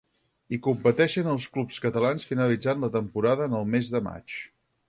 Hi 0.53 0.57
competeixen 0.67 1.29
els 1.33 1.45
clubs 1.57 1.77
catalans 1.85 2.27
finalitzant 2.31 2.83
la 2.87 2.93
temporada 2.99 3.49
en 3.51 3.59
el 3.63 3.73
mes 3.77 3.97
de 3.99 4.07
maig. 4.09 4.43